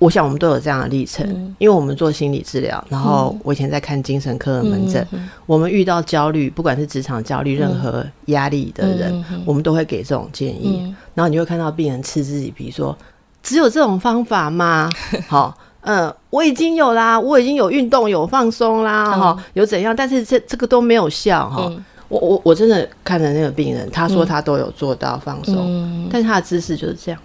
[0.06, 5.06] 我想我们都有这样的历程，因为我们做心理治疗，然后我以前在看精神科的门诊，
[5.48, 10.94] 我们遇到焦虑，不管是职场焦虑、任何压力的人，我们都会给这种建议。
[11.15, 12.96] 然后你会看到病人嗤之以鼻，说
[13.41, 14.88] ：“只有这种方法吗？”
[15.28, 21.72] 好，嗯，我已经有啦，我已经有运动、有放松啦，哈，有怎样，但是这这个都没有效，哈。
[22.08, 27.20] 我我我真的看了那个病人，他说他都有做到放松，但是他的姿势就是这样。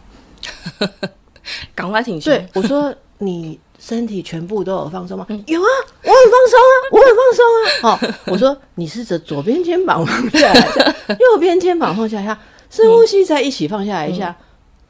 [1.75, 2.33] 赶快挺胸。
[2.33, 5.27] 对，我说你身体全部都有放松吗？
[5.29, 5.69] 有啊，
[6.03, 7.45] 我很放松啊， 我很放松
[7.91, 8.17] 啊。
[8.23, 12.39] 哦，我说你试着左边肩膀放下来一下， 右边肩膀放下一下，
[12.71, 14.35] 深呼吸再一起放下来一下，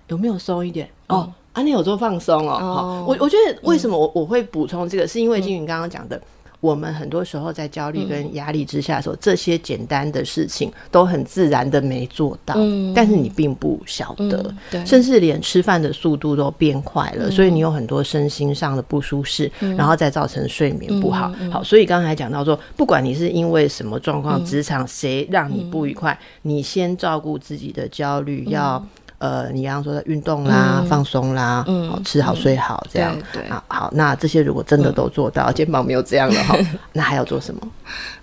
[0.09, 0.89] 有没有松一点？
[1.09, 2.59] 哦，啊，你有做放松哦。
[2.59, 6.21] 好，我我觉得为什么我我会补充这个，是因为金云刚刚讲的。
[6.61, 12.55] 我们很多时候在焦虑跟压力之下的时候，这些简单的事情都很自然的没做到，
[12.95, 21.33] 但是你并不晓得，甚至连吃饭的速度都变快了，所以你有很多身心上的不舒适，然后再造成睡眠不好。
[21.51, 28.85] 好，所以刚才讲到说，不管你是因为什么状况，职场谁让你不愉快，你先照顾自己的焦虑，要。
[29.21, 33.15] 呃，你刚刚说的运动啦、放松啦，好吃好睡好这样，
[33.49, 36.57] 啊，好好，那这些如果真的都做到， 肩膀没有这样了哈，
[36.95, 37.61] 那还要做什么？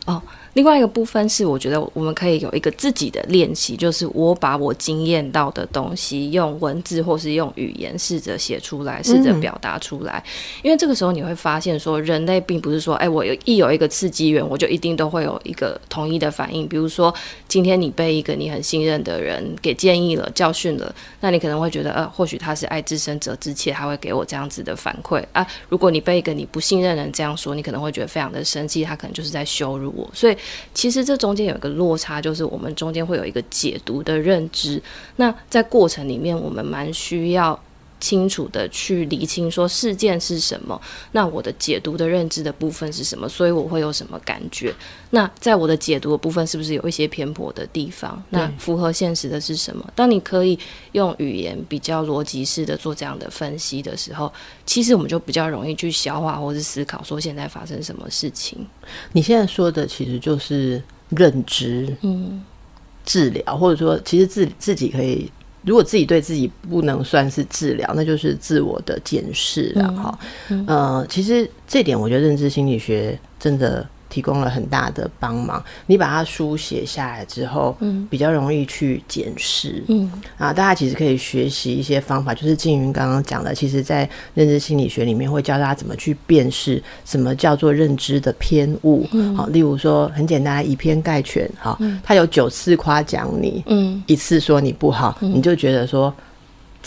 [0.07, 0.21] 哦。
[0.57, 10.23] 另外一个部分是，我觉得我们可以有一个自己的练习，就是我把我经验到的东西用文字或是用语言试着写出来，试着表达出来。
[10.63, 16.67] 因为这个时候你会发现，说人类并不是说，哎，我有一有一个刺激源，我就一定都会有一个统一的反应。
[16.67, 17.13] 比如说，
[17.47, 25.45] 今天你被一个你很信任的人给建议了、教训了，那你可能会觉得，呃，或许他是爱之深责之切，他会给我这样子的反馈啊。
[25.69, 30.09] 如果你被一个你不信任的人这样说，你可能会觉得非常的生气，他可能就是在羞辱我。
[30.15, 30.35] 所以
[30.73, 34.81] 其实这中间有一个落差，就是我们中间会有一个解读的认知。
[35.17, 37.59] 那在过程里面，我们蛮需要。
[37.99, 40.79] 清楚的去理清说事件是什么，
[41.11, 44.73] 那我的解读的认知的部分是什么，所以我会有什么感觉？
[45.09, 48.21] 那在我的解读的部分是不是有一些偏颇的地方？
[48.29, 49.91] 那符合现实的是什么？
[49.95, 50.57] 当你可以
[50.91, 54.31] 用语言比较逻辑式的做这样的分析的时候，
[54.65, 58.65] 其实我们就比较容易去消化或是思考说现在发生什么事情。
[59.13, 62.43] 你现在说的其实就是认知，嗯，
[63.05, 65.31] 治疗，或者说其实自自己可以。
[65.67, 70.19] 如果自己对自己不能算是治疗，那就是自我的检视了哈。
[70.65, 73.87] 呃，其实这点我觉得认知心理学真的。
[74.09, 75.63] 提供了很大的帮忙。
[75.85, 80.11] 你把它书写下来之后，嗯，比较容易去检视，嗯。
[80.37, 96.13] 啊，大家其实可以学习一些方法，就是静云刚刚讲的，其实在认知心理学里面会教大家怎么去辨识什么叫做认知的偏误，好，例如说很简单，以偏概全，哈，他有九次夸奖你，嗯，一次说你不好，你就觉得说。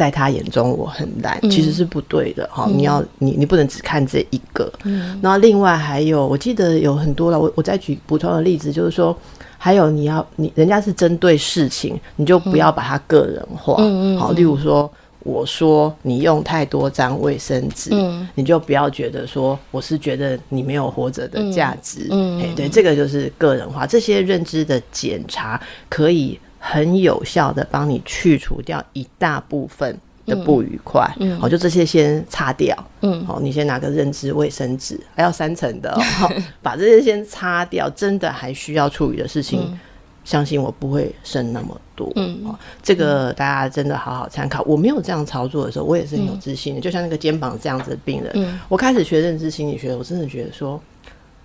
[0.01, 2.67] 在他眼中我很烂，其实是不对的哈。
[2.75, 4.73] 你要你你不能只看这一个，
[5.21, 7.39] 然后另外还有，我记得有很多了。
[7.39, 9.15] 我我再举补充的例子，就是说，
[9.59, 13.75] 还有你要你人家是针对事情，你就不要把它个人化。
[14.19, 14.91] 好，例如说，
[15.23, 17.91] 我说你用太多张卫生纸，
[18.35, 22.09] 你就不要觉得说我是觉得你没有活着的价值。
[22.41, 23.87] 哎，对，这个就是个人化。
[23.87, 25.61] 这些认知的检查
[25.91, 26.41] 可以。
[26.62, 35.99] 很有效的帮你去除掉一大部分的不愉快，嗯，好，就这些先擦掉，嗯，好，你先拿个认知卫生纸，还要三层的，
[36.62, 37.88] 把这些先擦掉。
[37.90, 39.77] 真的还需要处理的事情，
[40.23, 44.62] 相信我不会剩那么多，嗯，这个大家真的好好参考。
[44.62, 50.81] 我没有这样操作的时候，我也是很有自信的，就像那个肩膀这样子的病人，我开始学认知心理学，我真的觉得说，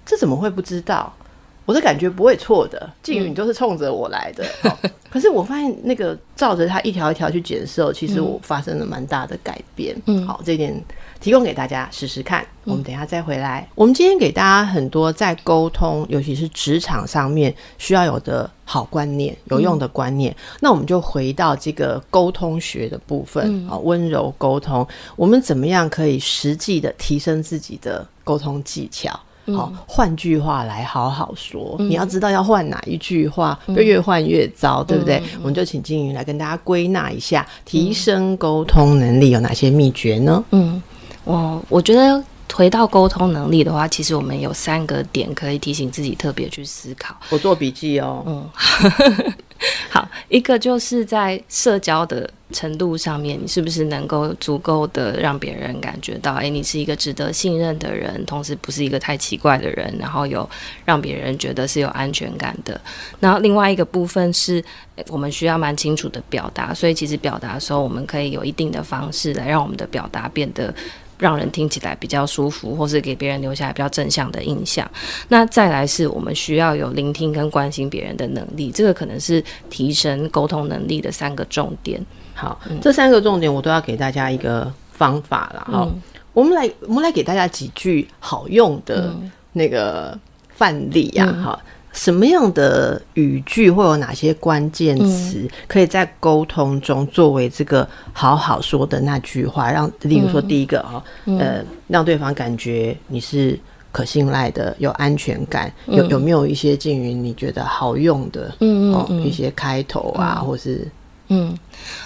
[0.06, 1.12] 这怎么会不知道？
[1.66, 4.46] 我的感觉不会错的，静宇你都是冲着我来的。
[5.10, 9.96] 可是我发现那个照着它一条一条去检视，其实我发生了蛮大的改变。
[10.06, 10.80] 嗯，好，这点
[11.22, 12.46] 提供给大家试试看。
[12.66, 13.68] 我们等下再回来。
[13.76, 20.36] 我们今天给大家很多在沟通，尤其是职场上面需要有的好观念、有用的观念。
[20.60, 29.18] 那我们就回到这个沟通学的部分啊，温柔沟通，我们怎么样可以实际的提升自己的沟通技巧？
[29.54, 31.76] 好，换句话来好好说。
[31.80, 35.22] 你要知道要换哪一句话，就越换越糟，对不对？
[35.42, 40.44] 我们就请金云来跟大家归纳一下，提升沟通能力有哪些秘诀呢？
[40.52, 40.82] 嗯，
[41.24, 42.24] 我我觉得
[42.56, 47.14] 回到沟通能力的话，其实我们有三个点可以提醒自己特别去思考。
[47.30, 48.24] 我做笔记哦。
[48.26, 48.50] 嗯。
[49.90, 60.50] 好，一个就是在社交的程度上面，你是不是能够足够的让别人感觉到，哎，你是一个值得信任的人，同时不是一个太奇怪的人，然后有
[60.86, 62.80] 让别人觉得是有安全感的。
[63.20, 64.64] 然后另外一个部分是
[65.08, 70.74] 我们需要蛮清楚的表达，所以其实表达的时候，我们可以有一定的方式来让我们的表达变得。
[71.18, 74.90] 让人听起来比较舒服，或是给别人留下来比较正向的印象。
[75.30, 82.04] 那再来是我们需要有聆听跟关心别人的能力，这个可能是提升沟通能力的三个重点。
[82.34, 85.68] 好，这三个重点我都要给大家一个方法了。
[85.72, 85.90] 好，
[86.34, 89.16] 我们来我们来给大家几句好用的
[89.54, 90.18] 那个
[90.50, 91.26] 范例呀。
[91.44, 91.62] 好。
[91.96, 101.04] 什么样的语句会有哪些关键词，可以在沟通中作为这个好好说的那句话，让例如说第一个哈，
[101.40, 103.58] 呃，让对方感觉你是
[103.94, 110.86] 可信赖的，有安全感，有有没有一些近于你觉得好用的，嗯嗯，一些开头啊，或是
[111.30, 111.58] 嗯，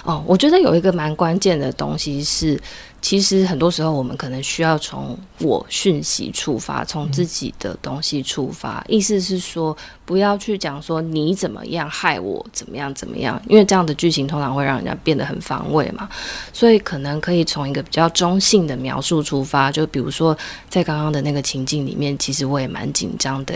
[0.04, 2.58] 哦，我觉得有一个蛮关键的东西是。
[3.02, 8.84] 其实很多时候，我们可能需要从我讯息出发，从自己的东西出发。
[8.88, 9.76] 意思是说，
[10.10, 16.08] 不要去讲说你怎么样害我，怎么样怎么样，因为这样的剧情通常会让人家变得很防卫嘛。
[16.52, 20.36] 所以可能可以从一个比较中性的描述出发，就比如说
[20.68, 23.54] 在刚刚的那个情境里面，其实我也蛮紧张的。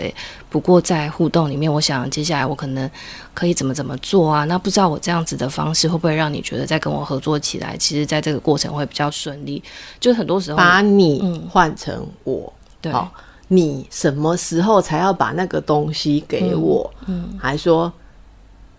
[0.49, 2.89] 不过在互动里面，我想接下来我可能
[3.33, 4.45] 可以怎么怎么做啊？
[4.45, 9.45] 那不知道我这样子的方式会不会让你觉得在跟我合作起来，其实在这个过程会比较顺。
[9.45, 9.61] 利
[9.99, 12.93] 就很多时候把你换成我，对，
[13.47, 16.89] 你什么时候才要把那个东西给我？
[17.07, 17.91] 嗯，还说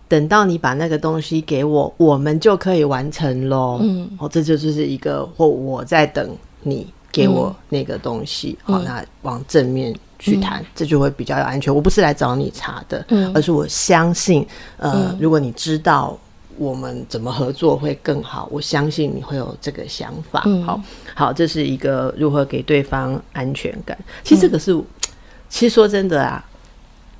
[0.09, 3.79] 等到你把那个东西给我，我们就可以完成喽。
[3.83, 8.59] 嗯，哦，这就就是一个或我在等你给我那个东西。
[8.63, 11.75] 好，那往正面去谈，这就会比较有安全。
[11.75, 14.47] 我不是来找你查的，嗯，而是我相信，
[14.77, 16.19] 呃，如果你知道。
[16.59, 18.49] 我们怎么合作会更好？
[18.51, 20.41] 我相信你会有这个想法。
[20.65, 20.81] 好，
[21.15, 23.97] 好，这是一个如何给对方安全感。
[24.25, 24.75] 其实这个是，
[25.49, 26.45] 其实说真的啊，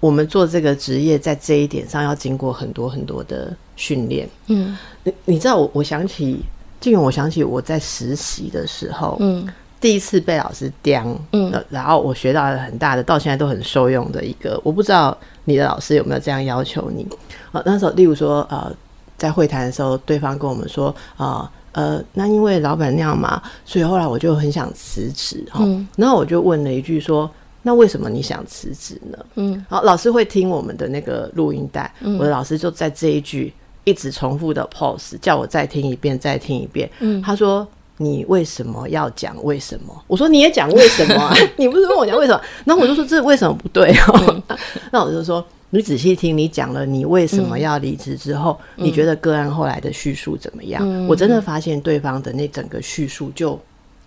[0.01, 4.28] 我我们做这个职业，在这一点上要经过很多很多的训练。
[4.47, 6.39] 嗯你你知道我，我想起
[6.80, 9.49] 静远，我想起我在实习的时候，嗯
[9.80, 14.61] 第一次被老师刁，嗯呃然后我学到了很大的，到现在都很受用的一个。
[14.62, 17.05] 我不知道你的老师有没有这样要求你？
[17.51, 18.72] 呃，那时候，例如说，呃，
[19.16, 25.60] 在会谈的时候，对方跟我们说，啊、呃，那因为老板那样嘛，所以后来我就很想辞职哈。
[25.62, 27.30] 嗯然后我就问了一句说，
[27.62, 29.18] 那为什么你想辞职呢？
[29.36, 33.52] 嗯好，老师会听我们的那个录音带，我的老师就在这一句
[33.84, 36.88] 一直重复的 pose，叫我再听一遍，再听一遍。
[37.00, 37.66] 嗯他说
[37.98, 41.34] ：“你为什么要讲为什么？”我说：“你也讲为什么啊？
[41.56, 44.42] 你不是问我讲为什么？”然后我就说：“这为什么不对哦？”
[44.92, 45.44] 那我就说
[45.76, 53.60] ：“你仔细听，你讲了你为什么要离职之后，你觉得个案后来的叙述怎么样？”我真的发现对方的那整个叙述就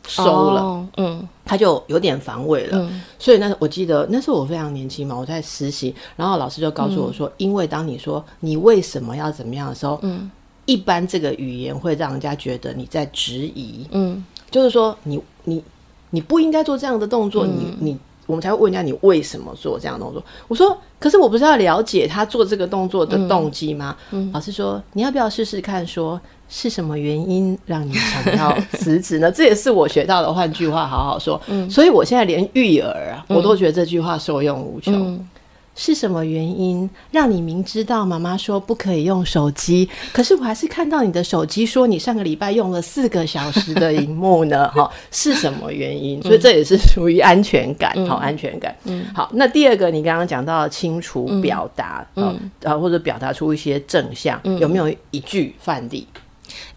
[0.07, 0.61] 收了。
[0.61, 1.27] 哦嗯。
[1.45, 3.01] 他就有点防卫了，嗯。
[3.19, 10.29] 所以那我记得那时候我非常年轻嘛，我在实习，然后老师就告诉我说，因为当你说你为什么要怎么样的时候，嗯。
[10.65, 14.25] 一般这个语言会让人家觉得你在质疑，嗯。
[14.49, 15.63] 就是说你你
[16.09, 17.97] 你不应该做这样的动作，你你
[18.29, 20.23] 我们才会问一下你为什么做这样的动作。
[20.47, 23.95] 我说，可是我不是要了解他做这个动作的动机吗？
[24.31, 26.21] 老师说，你要不要试试看说？
[26.51, 29.29] 是什么原因让你想要辞职呢？
[29.33, 30.33] 这也是我学到的。
[30.33, 34.93] 换句话好好说，所以我现在连育儿啊，我都觉得这句话受用无穷。
[34.95, 35.27] 嗯
[35.75, 44.69] 是什么原因让你明知道妈妈说不可以用手机，可是我还是看到你的手机说你上个礼拜用了四个小时的荧幕呢？
[44.75, 46.21] 哈，是什么原因？
[46.21, 48.75] 所以这也是属于安全感，好、安全感。
[48.83, 49.29] 嗯，好。
[49.33, 56.05] 那第二个，你刚刚讲到清楚表达，嗯，啊，或者表达出一些正向，有没有一句范例？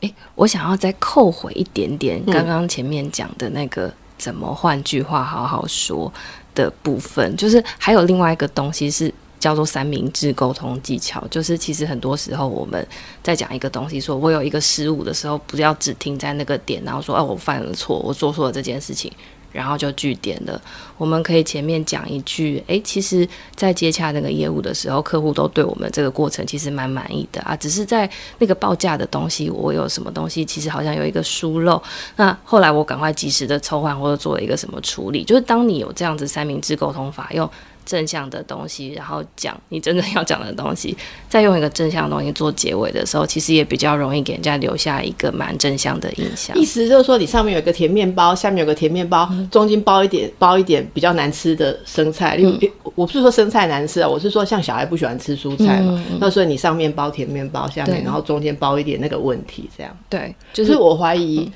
[0.03, 6.13] 诶，我想要再扣回一点点刚刚前面讲的那个怎么换句话好好说
[6.55, 12.87] 的部分，就是还有另外一个东西是叫做三明治沟通技巧，就是其实很多时候我们
[13.23, 19.11] 在讲一个东西，说我有一个失误的时候，不要只停在那个点，然后说哦我犯了错，我做错了这件事情。
[19.53, 20.61] 然后就据点了。
[20.97, 27.57] 我们可以前面讲一句，诶，其实，在接洽那个业务的时候，客户都对我们这个过程其实蛮满意的啊。
[27.57, 31.83] 只是在那个报价的东西，我有什么东西，其实好像有一个疏漏。
[32.17, 37.49] 那后来我赶快及时的抽换或者做了一个什么处理，就是当你有这样子三明治沟通法，用
[37.85, 40.97] 正向的东西，然后讲你真正要讲的东西，
[41.29, 46.57] 再用一个正向的东西做结尾的时候，其实也比较容易给人家留下一个蛮正向的印象。
[46.57, 52.37] 意思就是说，你上面有一个甜面包，下面有个甜面包，中间包一点包一点比较难吃的生菜。
[52.37, 59.97] 例如，我不是说生菜难吃啊，我是说像小孩不喜欢吃蔬菜嘛，那所以你上面包甜面包，下面然后中间包一点那个问题，这样。
[60.09, 61.51] 对，就是就是我怀疑。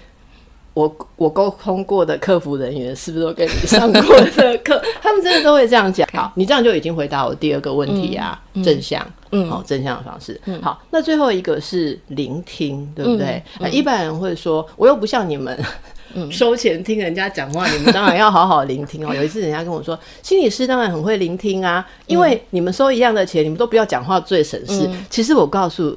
[0.77, 4.79] 我我沟通过的客服人员是不是都跟你上过的 课？
[5.01, 6.07] 他们真的都会这样讲。
[6.13, 10.39] 好，你这样就已经回答我第二个问题啊，正向，嗯好、正向的方式。
[10.45, 13.43] 嗯好，那最后一个是聆听，对不对？
[13.59, 15.59] 呃一般人会说，我又不像你们。
[16.31, 19.15] 收钱听人家讲话，你们当然要好好聆听哦。
[19.15, 24.89] 有一次人家跟我说，心理师当然很会聆听啊，因为你们收一样的钱，你们都不要讲话最省事。
[25.11, 25.95] 其实我告诉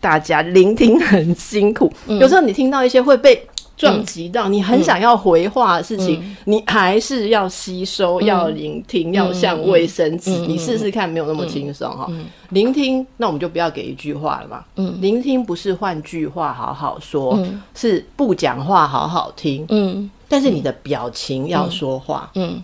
[0.00, 3.46] 大家，聆听很辛苦，有时候你听到一些会被。
[3.76, 10.30] 撞击到你很想要回话的事情，你还是要吸收、要聆听、要像卫生纸。
[10.46, 12.08] 你试试看，没有那么轻松哈。
[12.50, 14.64] 聆听，那我们就不要给一句话了嘛。
[14.76, 14.98] 嗯。
[15.00, 17.38] 聆听不是换句话好好说，
[17.74, 19.64] 是不讲话好好听。
[19.68, 20.10] 嗯。
[20.28, 22.62] 但是你的表情要说话，嗯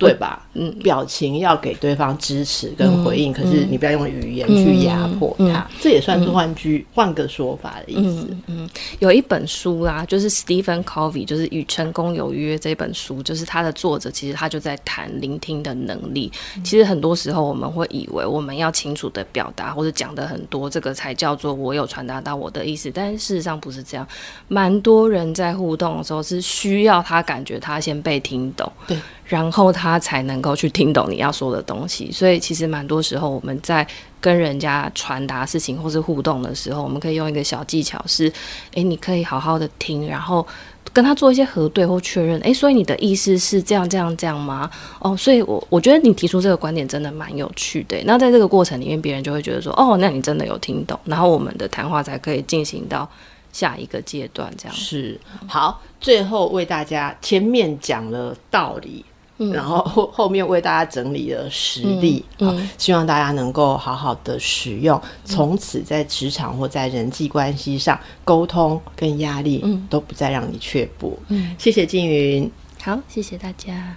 [0.00, 0.46] 对吧？
[0.54, 8.26] 嗯，表情要给对方支持跟回应，可是你不要用语言去压迫他，这也算是换句换个说法的意思。
[8.46, 16.32] 嗯有一本书啦，就是 Stephen Covey，就是《与成功有约》这本书，就是它的作者其实他就在谈聆听的能力。
[16.64, 24.06] 其实很多时候我们会以为我们要清楚的表达或者讲的很多，这个才叫做我有传达到我的意思，但是事实上不是这样。
[24.48, 28.96] 蛮多人在互动的时候是需要他感觉他先被听懂，对，
[29.30, 32.10] 然后他才能够去听懂你要说的东西。
[32.10, 33.86] 所以其实蛮多时候我们在
[34.20, 38.30] 跟人家传达事情或是互动的时候，我们可以用一个小技巧是，
[38.74, 40.44] 诶，你可以好好的听，然后
[40.92, 42.40] 跟他做一些核对或确认。
[42.40, 44.68] 诶，所以你的意思是这样这样这样吗？
[44.98, 47.96] 哦，所以我我觉得你提出这个观点真的蛮有趣的。
[48.04, 53.08] 那在这个过程里面，别人就会觉得说，哦，那你真的有听懂，然后我们的谈话才可以进行到
[53.52, 54.76] 下一个阶段，这样。
[54.76, 59.04] 是好，最后为大家前面讲了道理。
[59.52, 71.18] 然后后 后面为大家整理了实例，好、希望大家能够好好的使用，从此在职场或在人际关系上沟通跟压力，都不再让你却步。
[71.28, 72.50] 嗯，谢谢静云。
[72.82, 73.96] 好，谢谢大家。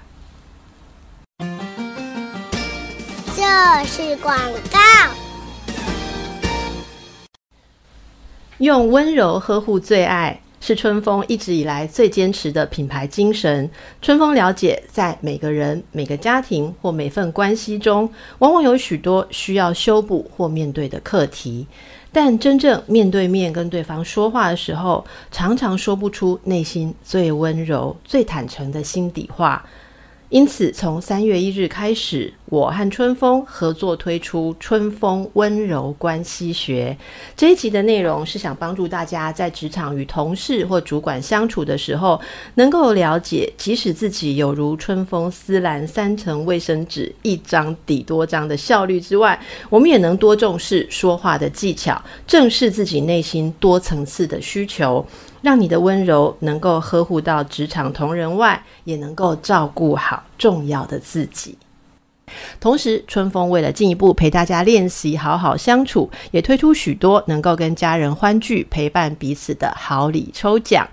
[3.36, 4.38] 这是广
[4.72, 4.80] 告。
[8.60, 13.70] 用温柔呵护最爱，是春风一直以来最坚持的品牌精神。
[14.02, 18.10] 春风了解，在每个人、每个家庭或每份关系中，
[18.40, 21.68] 往往有许多需要修补或面对的课题。
[22.14, 29.66] 但真正面对面跟对方说话的时候，常常说不出内心最温柔、最坦诚的心底话。
[30.30, 36.96] 因此，从三月一日开始，我和春风合作推出《春风温柔关系学》
[37.36, 42.22] 这一集的内容，是想帮助大家在职场与同事或主管相处的时候，
[42.54, 49.42] 能够了解，即使自己有如春风丝兰三层卫生纸，一张抵多张的效率之外，
[49.72, 55.04] 我们也能多重视说话的技巧，正视自己内心多层次的需求。
[55.42, 61.58] 让你的温柔能够呵护到职场同仁外，也能够照顾好重要的自己。
[62.60, 70.88] 同时，春风为了进一步陪大家练习好好相处，也推出许多能够跟家人欢聚、陪伴彼此的好礼抽奖。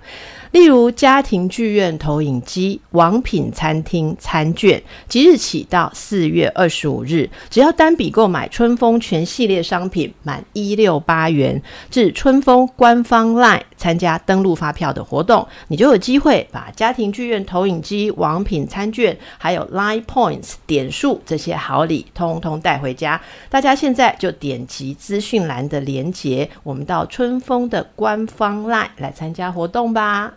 [0.51, 23.19] 例如家庭剧院投影机、王品餐厅餐券，即日起到四月二十五日，只要单笔购买春风全系列商品满一六八元，至春风官方 LINE 参加登录发票的活动，你就有机会把家庭剧院投影机、王品餐券，还有 LINE Points 点数这些好礼，通通带回家。
[23.49, 30.33] 大家现在就点击资讯栏的连结，我们到春风的官方 LINE 来参加活动吧。